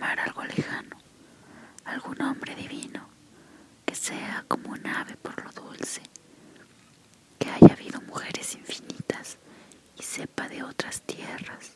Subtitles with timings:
[0.00, 0.96] llamar algo lejano,
[1.84, 3.06] algún hombre divino,
[3.84, 6.00] que sea como un ave por lo dulce,
[7.38, 9.36] que haya habido mujeres infinitas
[9.98, 11.72] y sepa de otras tierras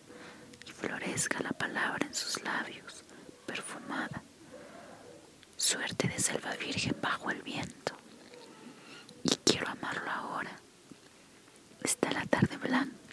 [0.67, 3.05] y florezca la palabra en sus labios,
[3.45, 4.23] perfumada,
[5.59, 7.95] suerte de selva virgen bajo el viento.
[9.23, 10.57] Y quiero amarlo ahora.
[11.83, 13.04] Está la tarde blanca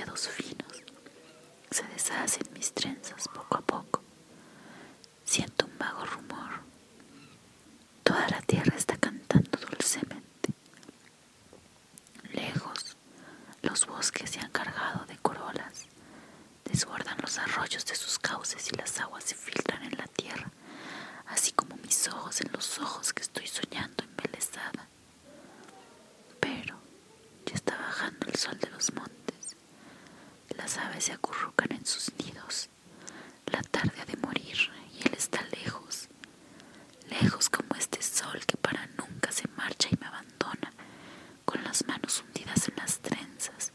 [0.00, 0.82] dedos finos.
[1.70, 4.02] Se deshacen mis trenzas poco a poco.
[5.24, 6.52] Siento un vago rumor.
[8.02, 10.48] Toda la tierra está cantando dulcemente.
[12.32, 12.96] Lejos,
[13.62, 15.86] los bosques se han cargado de corolas.
[16.64, 20.50] Desbordan los arroyos de sus cauces y las aguas se filtran en la tierra,
[21.26, 24.88] así como mis ojos en los ojos que estoy soñando embelesada.
[26.40, 26.76] Pero
[27.44, 29.09] ya está bajando el sol de los montes.
[30.70, 32.68] Las aves se acurrucan en sus nidos.
[33.46, 34.56] La tarde ha de morir
[34.94, 36.08] y él está lejos,
[37.08, 40.72] lejos como este sol que para nunca se marcha y me abandona,
[41.44, 43.72] con las manos hundidas en las trenzas,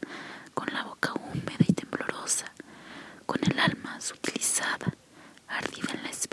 [0.54, 2.50] con la boca húmeda y temblorosa,
[3.26, 4.94] con el alma sutilizada,
[5.48, 6.25] ardida en la esperanza